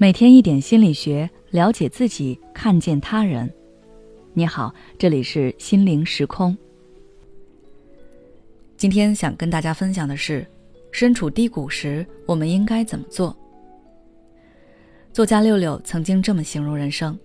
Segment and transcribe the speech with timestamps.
[0.00, 3.52] 每天一点心理学，了解自己，看见他人。
[4.32, 6.56] 你好，这里是心灵时空。
[8.76, 10.46] 今天想跟大家分享的是，
[10.92, 13.36] 身处低谷时，我们应该怎么做？
[15.12, 17.18] 作家六六曾经这么形容人生：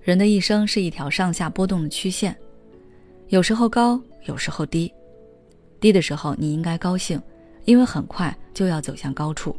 [0.00, 2.36] 人的一生是一条上下波动的曲线，
[3.30, 4.92] 有时候高，有时候低。
[5.80, 7.20] 低的时候，你应该高兴，
[7.64, 9.56] 因为很快就要走向高处。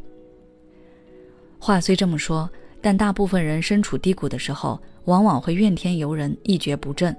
[1.66, 2.48] 话虽这么说，
[2.80, 7.12] 但大部分人身处低谷的时候，往往会怨天尤人、一蹶不振，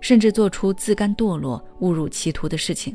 [0.00, 2.94] 甚至做出自甘堕落、误入歧途的事情。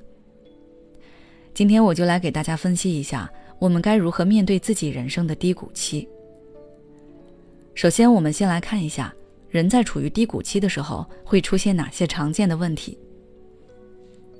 [1.54, 6.08] 今天我就来给大家分析一下，我们该如何面对自己人生的低谷期。
[7.74, 9.14] 首先，我们先来看一下，
[9.50, 12.98] 人在处于低谷期的时候会出现哪些常见的问题。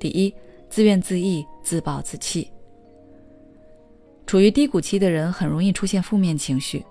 [0.00, 0.32] 第一，
[0.70, 2.50] 自怨自艾、自暴自弃。
[4.26, 6.84] 处于低谷期的人很容易出现负面情绪，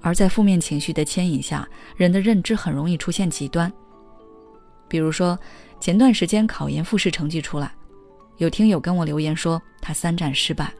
[0.00, 3.70] 而在负面情绪的牵引下，人的认知很容易出现极端。
[4.88, 5.38] 比如说，
[5.78, 7.70] 前段时间考研复试成绩出来，
[8.38, 10.72] 有听友跟我留言说他三战失败，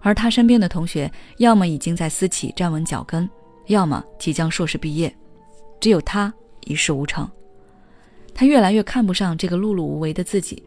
[0.00, 3.30] 而他身边的同学要么已经在私企站稳脚跟，
[3.66, 5.16] 要么即将硕士毕业，
[5.80, 7.30] 只有他一事无成。
[8.34, 10.62] 他越来越看不上这个碌碌无为的自己。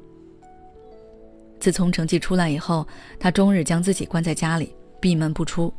[1.60, 2.88] 自从成绩出来以后，
[3.20, 5.74] 他终日将自己关在家里，闭门不出。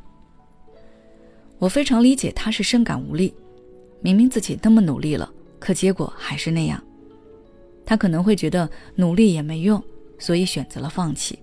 [1.59, 3.35] 我非常理解他是深感无力，
[4.01, 6.83] 明明自己那么努力了，可结果还是那样。
[7.85, 9.83] 他可能会觉得努力也没用，
[10.19, 11.39] 所以选择了放弃。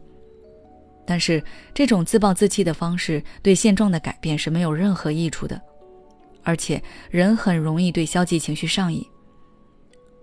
[1.05, 1.43] 但是
[1.73, 5.61] 这种自暴自弃的方式对现状的改变是没有任何益处的，
[6.43, 9.05] 而且人很容易对消极情绪上瘾。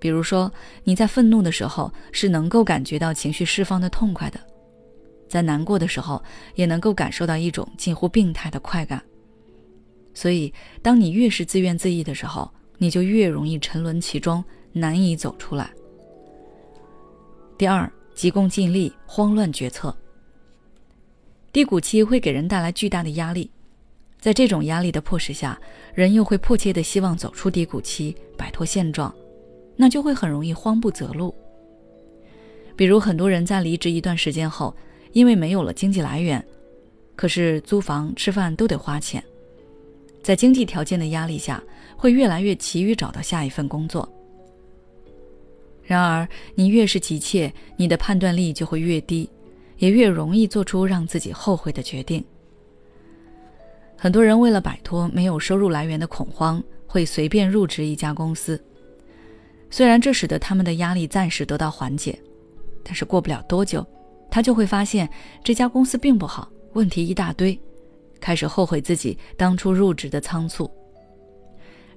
[0.04, 0.52] 比如说，
[0.82, 4.38] 你在愤怒的时候是能够感觉到情绪释放的痛快的，
[5.26, 6.22] 在难过的时候
[6.56, 9.02] 也能够感受到一种近乎病态的快感。
[10.12, 15.70] 所以，当你越是自怨自艾的时候，你就越容易沉沦其中，难以走出来。
[17.56, 19.96] 第二，急功近利，慌乱决策。
[21.50, 23.50] 低谷期会给人带来巨大的压力，
[24.20, 25.58] 在这种压力的迫使下，
[25.94, 29.10] 人又会迫切的希望走出低谷期，摆脱现状。
[29.76, 31.34] 那就会很容易慌不择路。
[32.76, 34.74] 比如，很多人在离职一段时间后，
[35.12, 36.44] 因为没有了经济来源，
[37.14, 39.22] 可是租房、吃饭都得花钱，
[40.22, 41.62] 在经济条件的压力下，
[41.96, 44.08] 会越来越急于找到下一份工作。
[45.84, 49.28] 然而，你越是急切，你的判断力就会越低，
[49.78, 52.24] 也越容易做出让自己后悔的决定。
[53.96, 58.60] 很多人为了摆脱没有收入来源的恐慌，会随便入职一家公司。
[59.74, 62.16] 虽然这使得他们的压力暂时得到缓解，
[62.84, 63.84] 但是过不了多久，
[64.30, 65.10] 他就会发现
[65.42, 67.60] 这家公司并不好，问题一大堆，
[68.20, 70.70] 开始后悔自己当初入职的仓促。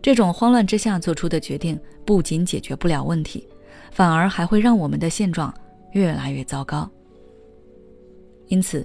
[0.02, 3.48] 这种慌乱之下做出的决定，不仅解决不了问题，
[3.92, 5.54] 反而还会让我们的现状
[5.92, 6.90] 越来越糟糕。
[8.48, 8.84] 因此，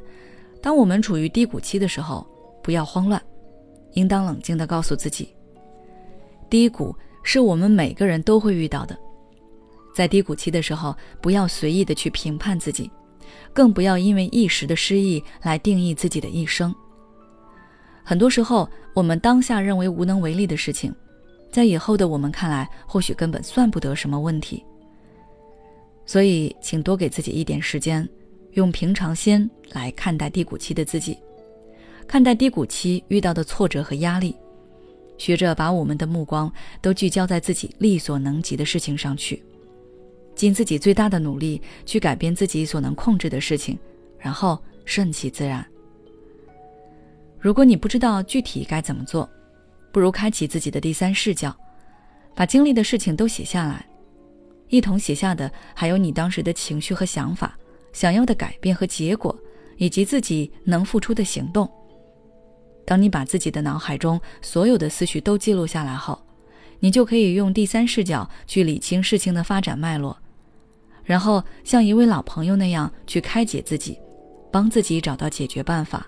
[0.61, 2.27] 当我们处于低谷期的时候，
[2.63, 3.19] 不要慌乱，
[3.95, 5.35] 应当冷静地告诉自己：
[6.51, 6.95] 低谷。
[7.23, 8.99] 是我们每个人都会遇到的，
[9.95, 12.91] 在低谷期的时候，不要随意的去评判自己，
[13.53, 16.75] 更不要因为一时的失意来定义自己的一生。
[18.05, 20.93] 很多时候，我们当下认为无能为力的事情，
[21.51, 24.65] 在以后的我们看来，或许根本算不得什么问题。
[26.05, 28.07] 所以，请多给自己一点时间，
[28.55, 31.17] 用平常心来看待低谷期的自己，
[32.09, 34.35] 看待低谷期遇到的挫折和压力。
[35.23, 39.41] 学着把我们的目光都聚焦在自己力所能及的事情上去，
[40.35, 43.79] 尽自己最大的努力去改变自己所能控制的事情，
[44.19, 45.65] 然后顺其自然。
[47.39, 49.31] 如果你不知道具体该怎么做，
[49.93, 51.57] 不如开启自己的第三视角，
[52.35, 53.87] 把经历的事情都写下来，
[54.71, 57.57] 一同写下的还有你当时的情绪和想法、
[57.93, 59.39] 想要的改变和结果，
[59.77, 61.71] 以及自己能付出的行动。
[62.93, 66.23] 当你把自己的脑海中所有的思绪都记录下来后，
[66.79, 70.15] 你就可以用第三视角去理清事情的发展脉络，
[71.03, 73.99] 然后像一位老朋友那样去开解自己，
[74.51, 76.07] 帮自己找到解决办法。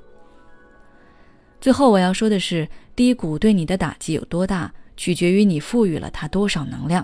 [1.59, 7.03] 最后我要说的是，低谷对你的打击有多大，取决于你赋予了它多少能量。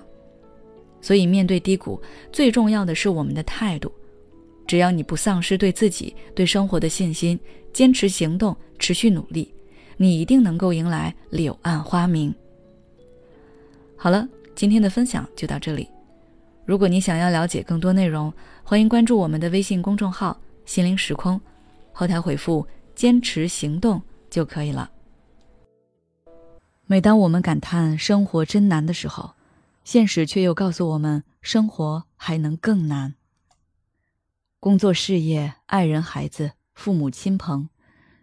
[1.01, 1.99] 所以面对低谷，
[2.31, 3.91] 最重要的是我们的态度。
[4.67, 7.39] 只要你不丧失对自己、对生活的信心，
[7.73, 9.51] 坚持行动，持续努力。
[10.01, 12.33] 你一定能够迎来柳暗花明。
[13.95, 15.87] 好了，今天的分享就到这里。
[16.65, 18.33] 如果你想要了解更多内容，
[18.63, 21.39] 欢迎关注我们的微信公众号“心灵时空”，
[21.93, 22.65] 后台回复
[22.95, 24.89] “坚持行动”就可以了。
[26.87, 29.35] 每当我们感叹生活真难的时候，
[29.83, 33.13] 现实却又告诉我们，生活还能更难。
[34.59, 37.69] 工作、事业、爱人、孩子、父母亲朋，